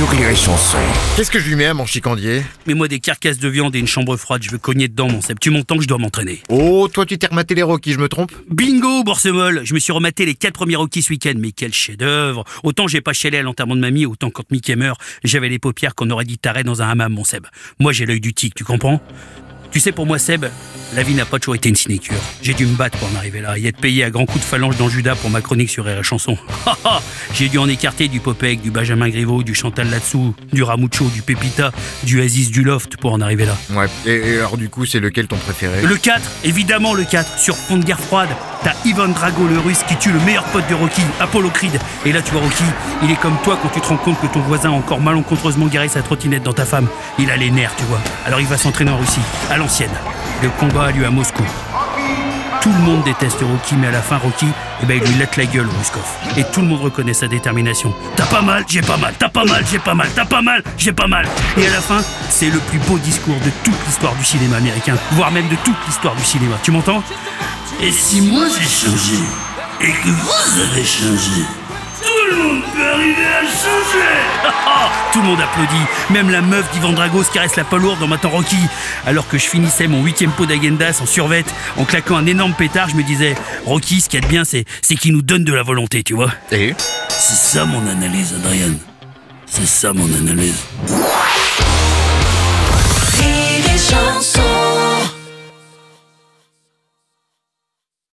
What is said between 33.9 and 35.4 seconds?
et, alors du coup, c'est lequel ton